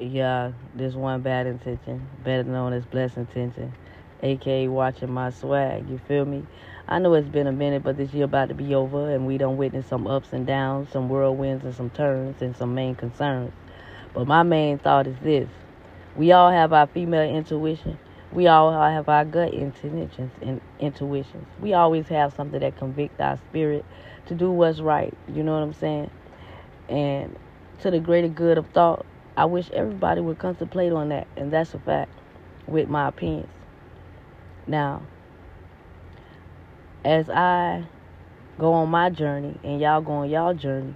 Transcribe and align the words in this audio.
yeah, 0.00 0.52
this 0.74 0.94
one 0.94 1.20
bad 1.22 1.46
intention, 1.46 2.08
better 2.24 2.44
known 2.44 2.72
as 2.72 2.84
blessed 2.84 3.18
intention, 3.18 3.74
aka 4.22 4.68
watching 4.68 5.12
my 5.12 5.30
swag. 5.30 5.88
You 5.88 6.00
feel 6.08 6.24
me? 6.24 6.46
I 6.88 6.98
know 6.98 7.14
it's 7.14 7.28
been 7.28 7.46
a 7.46 7.52
minute, 7.52 7.82
but 7.82 7.96
this 7.96 8.12
year 8.12 8.24
about 8.24 8.48
to 8.48 8.54
be 8.54 8.74
over, 8.74 9.10
and 9.14 9.26
we 9.26 9.38
don't 9.38 9.56
witness 9.56 9.86
some 9.86 10.06
ups 10.06 10.32
and 10.32 10.46
downs, 10.46 10.90
some 10.90 11.08
whirlwinds 11.08 11.64
and 11.64 11.74
some 11.74 11.90
turns, 11.90 12.42
and 12.42 12.56
some 12.56 12.74
main 12.74 12.94
concerns. 12.94 13.52
But 14.12 14.26
my 14.26 14.42
main 14.42 14.78
thought 14.78 15.06
is 15.06 15.16
this: 15.22 15.48
we 16.16 16.32
all 16.32 16.50
have 16.50 16.72
our 16.72 16.86
female 16.86 17.28
intuition. 17.28 17.98
We 18.32 18.46
all 18.46 18.72
have 18.72 19.08
our 19.08 19.24
gut 19.24 19.52
intentions 19.52 20.30
and 20.40 20.60
intuitions. 20.78 21.46
We 21.60 21.74
always 21.74 22.06
have 22.08 22.32
something 22.34 22.60
that 22.60 22.76
convict 22.76 23.20
our 23.20 23.38
spirit 23.48 23.84
to 24.26 24.34
do 24.34 24.50
what's 24.50 24.80
right. 24.80 25.12
You 25.28 25.42
know 25.42 25.54
what 25.54 25.62
I'm 25.62 25.74
saying? 25.74 26.10
And 26.88 27.36
to 27.80 27.90
the 27.90 27.98
greater 27.98 28.28
good 28.28 28.56
of 28.56 28.68
thought, 28.68 29.04
I 29.40 29.46
wish 29.46 29.70
everybody 29.70 30.20
would 30.20 30.38
contemplate 30.38 30.92
on 30.92 31.08
that, 31.08 31.26
and 31.34 31.50
that's 31.50 31.72
a 31.72 31.78
fact 31.78 32.10
with 32.66 32.90
my 32.90 33.08
opinions. 33.08 33.48
Now, 34.66 35.00
as 37.06 37.30
I 37.30 37.84
go 38.58 38.74
on 38.74 38.90
my 38.90 39.08
journey 39.08 39.58
and 39.64 39.80
y'all 39.80 40.02
go 40.02 40.12
on 40.12 40.28
y'all 40.28 40.52
journey, 40.52 40.94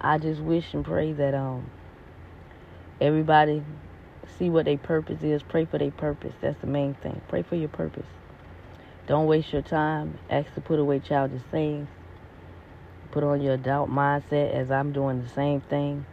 I 0.00 0.16
just 0.16 0.40
wish 0.40 0.72
and 0.72 0.82
pray 0.82 1.12
that 1.12 1.34
um 1.34 1.70
everybody 2.98 3.62
see 4.38 4.48
what 4.48 4.64
their 4.64 4.78
purpose 4.78 5.22
is. 5.22 5.42
Pray 5.42 5.66
for 5.66 5.76
their 5.76 5.90
purpose. 5.90 6.32
That's 6.40 6.58
the 6.62 6.66
main 6.66 6.94
thing. 6.94 7.20
Pray 7.28 7.42
for 7.42 7.56
your 7.56 7.68
purpose. 7.68 8.06
Don't 9.06 9.26
waste 9.26 9.52
your 9.52 9.60
time. 9.60 10.18
Ask 10.30 10.54
to 10.54 10.62
put 10.62 10.78
away 10.78 11.00
childish 11.00 11.42
things. 11.50 11.88
Put 13.10 13.22
on 13.22 13.42
your 13.42 13.52
adult 13.52 13.90
mindset 13.90 14.54
as 14.54 14.70
I'm 14.70 14.92
doing 14.92 15.22
the 15.22 15.28
same 15.28 15.60
thing. 15.60 16.06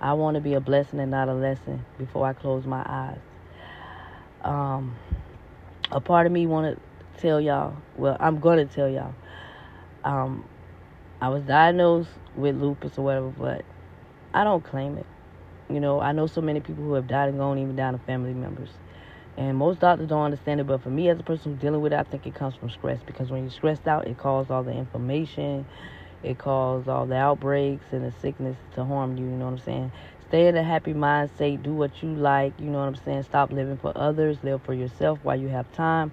I 0.00 0.12
want 0.12 0.36
to 0.36 0.40
be 0.40 0.54
a 0.54 0.60
blessing 0.60 1.00
and 1.00 1.10
not 1.10 1.28
a 1.28 1.34
lesson 1.34 1.84
before 1.98 2.26
I 2.26 2.32
close 2.32 2.64
my 2.64 2.84
eyes. 2.86 3.18
Um, 4.42 4.96
a 5.90 6.00
part 6.00 6.26
of 6.26 6.32
me 6.32 6.46
want 6.46 6.76
to 6.76 7.20
tell 7.20 7.40
y'all, 7.40 7.74
well, 7.96 8.16
I'm 8.20 8.38
going 8.38 8.66
to 8.66 8.74
tell 8.74 8.88
y'all. 8.88 9.14
Um, 10.04 10.44
I 11.20 11.28
was 11.30 11.42
diagnosed 11.42 12.10
with 12.36 12.56
lupus 12.56 12.96
or 12.96 13.02
whatever, 13.02 13.28
but 13.30 13.64
I 14.32 14.44
don't 14.44 14.62
claim 14.62 14.96
it. 14.98 15.06
You 15.68 15.80
know, 15.80 16.00
I 16.00 16.12
know 16.12 16.26
so 16.26 16.40
many 16.40 16.60
people 16.60 16.84
who 16.84 16.94
have 16.94 17.08
died 17.08 17.28
and 17.28 17.38
gone 17.38 17.58
even 17.58 17.74
down 17.74 17.94
to 17.94 17.98
family 18.06 18.32
members. 18.32 18.70
And 19.36 19.56
most 19.56 19.80
doctors 19.80 20.08
don't 20.08 20.22
understand 20.22 20.60
it, 20.60 20.66
but 20.66 20.82
for 20.82 20.90
me 20.90 21.08
as 21.08 21.18
a 21.18 21.22
person 21.22 21.56
dealing 21.56 21.80
with 21.80 21.92
it, 21.92 21.98
I 21.98 22.02
think 22.04 22.26
it 22.26 22.34
comes 22.34 22.54
from 22.56 22.70
stress 22.70 23.00
because 23.06 23.30
when 23.30 23.42
you're 23.42 23.50
stressed 23.50 23.86
out, 23.86 24.06
it 24.06 24.18
causes 24.18 24.50
all 24.50 24.62
the 24.62 24.72
inflammation, 24.72 25.66
it 26.22 26.38
causes 26.38 26.88
all 26.88 27.06
the 27.06 27.16
outbreaks 27.16 27.86
and 27.92 28.04
the 28.04 28.12
sickness 28.20 28.56
to 28.74 28.84
harm 28.84 29.16
you, 29.16 29.24
you 29.24 29.30
know 29.30 29.46
what 29.46 29.52
I'm 29.52 29.58
saying? 29.58 29.92
Stay 30.28 30.46
in 30.46 30.56
a 30.56 30.62
happy 30.62 30.92
mindset, 30.92 31.62
do 31.62 31.72
what 31.72 32.02
you 32.02 32.14
like, 32.14 32.52
you 32.58 32.66
know 32.66 32.80
what 32.80 32.88
I'm 32.88 32.96
saying? 32.96 33.22
Stop 33.22 33.52
living 33.52 33.78
for 33.78 33.92
others, 33.96 34.38
live 34.42 34.62
for 34.62 34.74
yourself 34.74 35.18
while 35.22 35.36
you 35.36 35.48
have 35.48 35.72
time. 35.72 36.12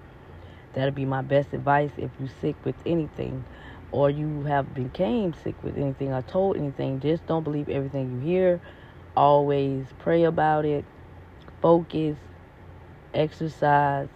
That'll 0.72 0.94
be 0.94 1.04
my 1.04 1.22
best 1.22 1.52
advice 1.52 1.90
if 1.96 2.10
you're 2.18 2.30
sick 2.40 2.56
with 2.64 2.76
anything 2.86 3.44
or 3.92 4.10
you 4.10 4.42
have 4.44 4.74
became 4.74 5.34
sick 5.42 5.54
with 5.62 5.76
anything 5.76 6.12
or 6.12 6.22
told 6.22 6.56
anything. 6.56 7.00
Just 7.00 7.26
don't 7.26 7.44
believe 7.44 7.68
everything 7.68 8.20
you 8.22 8.28
hear 8.32 8.60
always 9.16 9.86
pray 9.98 10.24
about 10.24 10.64
it, 10.64 10.84
focus, 11.62 12.16
exercise. 13.14 14.08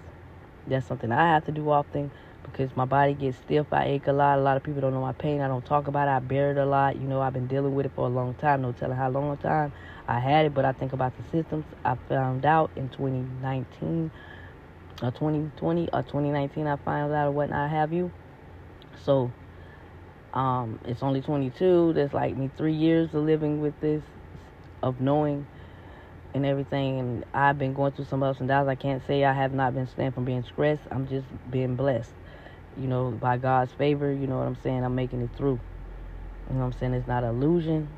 That's 0.67 0.87
something 0.87 1.11
I 1.11 1.33
have 1.33 1.47
to 1.47 1.53
do 1.53 1.71
often 1.71 2.11
because 2.51 2.75
my 2.77 2.85
body 2.85 3.15
gets 3.15 3.39
stiff. 3.39 3.67
I 3.73 3.85
ache 3.85 4.07
a 4.07 4.13
lot. 4.13 4.39
A 4.39 4.43
lot 4.43 4.57
of 4.57 4.63
people 4.63 4.81
don't 4.81 4.93
know 4.93 5.01
my 5.01 5.13
pain. 5.13 5.41
I 5.41 5.49
don't 5.49 5.65
talk 5.65 5.89
about 5.89 6.09
it. 6.09 6.11
I 6.11 6.19
bear 6.19 6.51
it 6.51 6.59
a 6.59 6.67
lot. 6.67 6.97
You 6.97 7.07
know, 7.07 7.21
I've 7.21 7.33
been 7.33 7.47
dealing 7.47 7.75
with 7.75 7.87
it 7.87 7.93
for 7.95 8.07
a 8.07 8.11
long 8.11 8.35
time. 8.35 8.63
No 8.63 8.73
telling 8.73 8.97
how 8.97 9.09
long 9.11 9.31
a 9.33 9.37
time 9.37 9.73
I 10.07 10.19
had 10.19 10.47
it, 10.47 10.55
but 10.55 10.65
I 10.65 10.73
think 10.73 10.93
about 10.93 11.17
the 11.17 11.23
systems 11.31 11.65
I 11.85 11.97
found 12.09 12.45
out 12.45 12.71
in 12.77 12.89
2019 12.89 14.11
or 15.03 15.11
2020 15.11 15.89
or 15.93 16.03
2019. 16.03 16.67
I 16.67 16.77
found 16.77 17.13
out 17.13 17.33
what 17.33 17.53
I 17.53 17.69
have 17.69 17.93
you. 17.93 18.11
So, 19.05 19.33
um, 20.35 20.79
it's 20.85 21.03
only 21.03 21.21
22. 21.21 21.93
That's 21.95 22.15
like 22.15 22.37
me 22.37 22.51
three 22.57 22.75
years 22.75 23.15
of 23.15 23.25
living 23.25 23.61
with 23.61 23.79
this 23.81 24.03
of 24.83 25.01
knowing 25.01 25.47
and 26.35 26.47
everything. 26.47 27.01
And 27.01 27.25
I've 27.35 27.59
been 27.59 27.75
going 27.75 27.93
through 27.93 28.07
some 28.07 28.23
ups 28.23 28.41
and 28.41 28.49
downs. 28.49 28.69
I 28.69 28.75
can't 28.75 29.03
say 29.07 29.25
I 29.25 29.33
have 29.33 29.53
not 29.53 29.75
been 29.75 29.87
stand 29.87 30.15
from 30.15 30.25
being 30.25 30.45
stressed. 30.45 30.83
I'm 30.91 31.09
just 31.09 31.27
being 31.51 31.77
blessed, 31.77 32.11
you 32.77 32.87
know, 32.87 33.11
by 33.11 33.37
God's 33.37 33.73
favor. 33.73 34.13
You 34.13 34.27
know 34.27 34.39
what 34.39 34.47
I'm 34.47 34.59
saying? 34.63 34.85
I'm 34.85 34.95
making 34.95 35.23
it 35.23 35.31
through. 35.37 35.61
You 36.49 36.57
know 36.57 36.61
what 36.61 36.75
I'm 36.75 36.79
saying? 36.81 36.95
It's 36.95 37.09
not 37.09 37.25
illusion. 37.25 37.89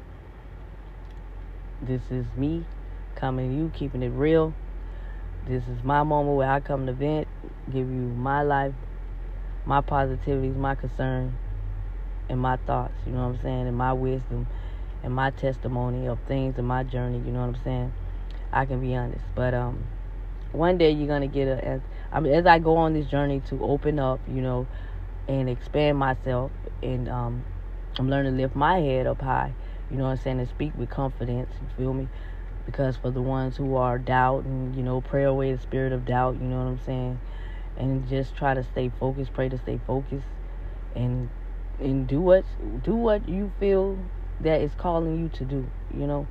This 1.80 2.02
is 2.10 2.26
me 2.36 2.64
coming 3.14 3.50
to 3.50 3.56
you, 3.56 3.72
keeping 3.74 4.02
it 4.02 4.10
real. 4.10 4.54
This 5.46 5.62
is 5.64 5.82
my 5.82 6.02
moment 6.02 6.36
where 6.36 6.50
I 6.50 6.60
come 6.60 6.86
to 6.86 6.92
vent, 6.92 7.26
give 7.66 7.88
you 7.88 8.12
my 8.16 8.42
life, 8.42 8.74
my 9.66 9.80
positivities, 9.80 10.56
my 10.56 10.74
concern, 10.74 11.36
and 12.28 12.38
my 12.38 12.56
thoughts. 12.58 12.94
You 13.06 13.12
know 13.12 13.28
what 13.28 13.36
I'm 13.36 13.42
saying? 13.42 13.66
And 13.66 13.76
my 13.76 13.92
wisdom 13.92 14.46
and 15.02 15.12
my 15.12 15.30
testimony 15.30 16.06
of 16.06 16.18
things 16.28 16.58
in 16.58 16.64
my 16.64 16.84
journey. 16.84 17.18
You 17.18 17.32
know 17.32 17.40
what 17.40 17.56
I'm 17.56 17.64
saying? 17.64 17.92
I 18.52 18.66
can 18.66 18.80
be 18.80 18.94
honest, 18.94 19.24
but 19.34 19.54
um, 19.54 19.82
one 20.52 20.78
day 20.78 20.90
you're 20.90 21.08
gonna 21.08 21.26
get 21.26 21.48
a. 21.48 21.80
I 22.12 22.20
mean, 22.20 22.34
as 22.34 22.46
I 22.46 22.58
go 22.58 22.76
on 22.76 22.92
this 22.92 23.06
journey 23.06 23.40
to 23.48 23.62
open 23.64 23.98
up, 23.98 24.20
you 24.28 24.42
know, 24.42 24.66
and 25.28 25.48
expand 25.48 25.98
myself, 25.98 26.50
and 26.82 27.08
um, 27.08 27.44
I'm 27.98 28.10
learning 28.10 28.36
to 28.36 28.42
lift 28.42 28.54
my 28.54 28.80
head 28.80 29.06
up 29.06 29.20
high. 29.20 29.54
You 29.90 29.96
know 29.96 30.04
what 30.04 30.10
I'm 30.10 30.18
saying? 30.18 30.40
And 30.40 30.48
speak 30.48 30.72
with 30.76 30.90
confidence. 30.90 31.50
You 31.60 31.68
feel 31.76 31.94
me? 31.94 32.08
Because 32.66 32.96
for 32.96 33.10
the 33.10 33.22
ones 33.22 33.56
who 33.56 33.76
are 33.76 33.98
doubting, 33.98 34.74
you 34.76 34.82
know, 34.82 35.00
pray 35.00 35.24
away 35.24 35.52
the 35.52 35.60
spirit 35.60 35.92
of 35.92 36.04
doubt. 36.04 36.34
You 36.34 36.46
know 36.46 36.58
what 36.58 36.70
I'm 36.70 36.80
saying? 36.84 37.20
And 37.76 38.08
just 38.08 38.36
try 38.36 38.54
to 38.54 38.62
stay 38.62 38.90
focused. 39.00 39.32
Pray 39.32 39.48
to 39.48 39.58
stay 39.58 39.80
focused, 39.86 40.26
and 40.94 41.28
and 41.78 42.06
do 42.06 42.20
what 42.20 42.44
do 42.84 42.94
what 42.94 43.28
you 43.28 43.52
feel 43.58 43.98
that 44.40 44.60
is 44.60 44.72
calling 44.76 45.18
you 45.18 45.28
to 45.30 45.44
do, 45.44 45.66
you 45.94 46.06
know. 46.06 46.26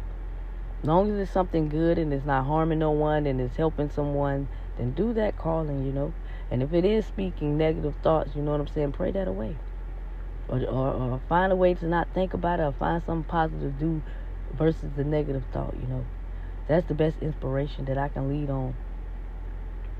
As 0.81 0.87
long 0.87 1.11
as 1.11 1.19
it's 1.19 1.31
something 1.31 1.69
good 1.69 1.99
and 1.99 2.11
it's 2.11 2.25
not 2.25 2.45
harming 2.45 2.79
no 2.79 2.91
one 2.91 3.27
and 3.27 3.39
it's 3.39 3.55
helping 3.55 3.89
someone, 3.89 4.47
then 4.77 4.93
do 4.93 5.13
that 5.13 5.37
calling, 5.37 5.85
you 5.85 5.91
know. 5.91 6.13
And 6.49 6.61
if 6.61 6.73
it 6.73 6.83
is 6.83 7.05
speaking 7.05 7.57
negative 7.57 7.95
thoughts, 8.03 8.31
you 8.35 8.41
know 8.41 8.51
what 8.51 8.59
I'm 8.59 8.67
saying, 8.67 8.91
pray 8.91 9.11
that 9.11 9.27
away. 9.27 9.55
Or, 10.49 10.59
or, 10.59 10.93
or 10.93 11.21
find 11.29 11.51
a 11.51 11.55
way 11.55 11.73
to 11.75 11.85
not 11.85 12.07
think 12.13 12.33
about 12.33 12.59
it 12.59 12.63
or 12.63 12.73
find 12.73 13.01
something 13.05 13.29
positive 13.29 13.77
to 13.77 13.79
do 13.79 14.01
versus 14.57 14.89
the 14.95 15.03
negative 15.03 15.43
thought, 15.53 15.73
you 15.79 15.87
know. 15.87 16.05
That's 16.67 16.87
the 16.87 16.93
best 16.93 17.17
inspiration 17.21 17.85
that 17.85 17.97
I 17.97 18.09
can 18.09 18.29
lead 18.29 18.49
on. 18.49 18.75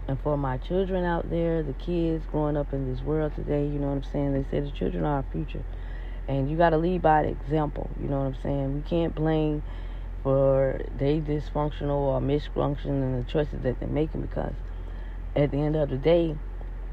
And 0.08 0.20
for 0.22 0.38
my 0.38 0.58
children 0.58 1.06
out 1.06 1.30
there, 1.30 1.64
the 1.64 1.74
kids 1.74 2.26
growing 2.31 2.58
up 2.58 2.74
in 2.74 2.92
this 2.92 3.02
world 3.04 3.34
today, 3.36 3.64
you 3.64 3.80
know 3.80 3.88
what 3.88 4.06
I'm 4.06 4.12
saying? 4.12 4.34
They 4.34 4.50
say 4.50 4.60
the 4.60 4.72
children 4.72 5.06
are 5.06 5.18
our 5.18 5.26
future. 5.31 5.64
And 6.28 6.50
you 6.50 6.58
got 6.58 6.72
to 6.72 6.78
lead 6.78 7.02
by 7.02 7.24
the 7.24 7.30
example. 7.30 7.90
You 8.02 8.08
know 8.08 8.20
what 8.20 8.28
I'm 8.28 8.42
saying? 8.42 8.76
We 8.76 8.81
can't 8.81 9.16
blame 9.16 9.64
for 10.24 10.82
they 10.98 11.20
dysfunctional 11.20 11.98
or 11.98 12.22
misfunction 12.22 12.86
in 12.86 13.18
the 13.18 13.32
choices 13.32 13.62
that 13.64 13.80
they're 13.80 13.90
making 13.90 14.22
because 14.22 14.54
at 15.36 15.52
the 15.52 15.58
end 15.58 15.76
of 15.76 15.90
the 15.90 15.98
day, 15.98 16.36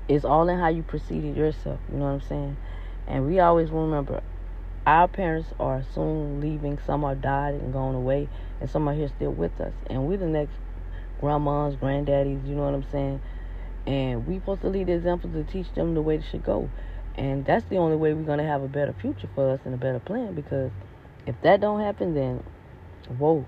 it's 0.08 0.24
all 0.24 0.48
in 0.48 0.58
how 0.58 0.68
you 0.68 0.82
proceeded 0.82 1.36
yourself. 1.36 1.78
You 1.90 1.98
know 1.98 2.06
what 2.06 2.22
I'm 2.22 2.28
saying? 2.28 2.56
And 3.06 3.26
we 3.26 3.40
always 3.40 3.70
remember 3.70 4.22
our 4.86 5.08
parents 5.08 5.48
are 5.60 5.84
soon 5.94 6.40
leaving. 6.40 6.78
Some 6.86 7.04
are 7.04 7.14
died 7.14 7.54
and 7.54 7.72
gone 7.72 7.94
away, 7.94 8.28
and 8.60 8.70
some 8.70 8.88
are 8.88 8.94
here 8.94 9.08
still 9.08 9.32
with 9.32 9.60
us. 9.60 9.74
And 9.90 10.06
we're 10.06 10.16
the 10.16 10.26
next 10.26 10.54
grandmas, 11.20 11.76
granddaddies. 11.76 12.48
You 12.48 12.54
know 12.54 12.64
what 12.64 12.74
I'm 12.74 12.90
saying? 12.90 13.20
And 13.86 14.26
we 14.26 14.38
supposed 14.38 14.62
to 14.62 14.68
lead 14.68 14.86
the 14.86 14.92
example 14.92 15.30
to 15.30 15.44
teach 15.44 15.72
them 15.74 15.94
the 15.94 16.02
way 16.02 16.18
they 16.18 16.24
should 16.30 16.44
go. 16.44 16.70
And 17.16 17.44
that's 17.44 17.66
the 17.66 17.76
only 17.76 17.96
way 17.96 18.14
we're 18.14 18.36
to 18.36 18.42
have 18.42 18.62
a 18.62 18.68
better 18.68 18.94
future 19.00 19.28
for 19.34 19.50
us 19.50 19.60
and 19.64 19.74
a 19.74 19.76
better 19.76 19.98
plan 19.98 20.34
because 20.34 20.70
if 21.26 21.34
that 21.42 21.60
don't 21.60 21.80
happen, 21.80 22.14
then 22.14 22.44
woe 23.18 23.44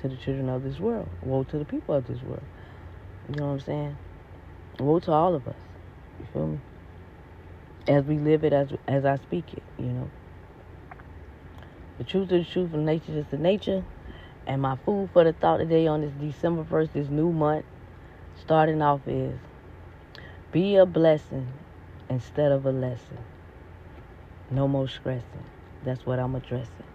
to 0.00 0.08
the 0.08 0.16
children 0.16 0.48
of 0.48 0.62
this 0.62 0.78
world. 0.78 1.08
Woe 1.22 1.44
to 1.44 1.58
the 1.58 1.64
people 1.64 1.94
of 1.94 2.06
this 2.06 2.22
world. 2.22 2.42
You 3.28 3.36
know 3.36 3.46
what 3.46 3.52
I'm 3.52 3.60
saying? 3.60 3.96
Woe 4.78 5.00
to 5.00 5.12
all 5.12 5.34
of 5.34 5.46
us. 5.48 5.56
You 6.20 6.26
feel 6.32 6.46
me? 6.46 6.60
As 7.86 8.04
we 8.04 8.18
live 8.18 8.44
it, 8.44 8.52
as 8.52 8.68
as 8.88 9.04
I 9.04 9.16
speak 9.16 9.52
it, 9.52 9.62
you 9.78 9.86
know. 9.86 10.10
The 11.98 12.04
truth 12.04 12.32
is 12.32 12.46
the 12.46 12.52
truth, 12.52 12.72
and 12.72 12.86
nature 12.86 13.16
is 13.16 13.26
the 13.30 13.38
nature. 13.38 13.84
And 14.46 14.60
my 14.60 14.76
food 14.76 15.10
for 15.12 15.24
the 15.24 15.32
thought 15.32 15.58
today 15.58 15.86
on 15.86 16.00
this 16.02 16.12
December 16.20 16.64
1st, 16.64 16.92
this 16.92 17.08
new 17.08 17.32
month, 17.32 17.64
starting 18.40 18.82
off 18.82 19.00
is 19.06 19.38
be 20.52 20.76
a 20.76 20.86
blessing 20.86 21.48
instead 22.08 22.52
of 22.52 22.66
a 22.66 22.72
lesson. 22.72 23.18
No 24.50 24.68
more 24.68 24.88
stressing. 24.88 25.44
That's 25.84 26.04
what 26.04 26.18
I'm 26.18 26.34
addressing. 26.34 26.93